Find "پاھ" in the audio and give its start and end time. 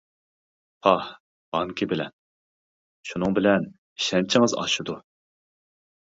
0.85-1.09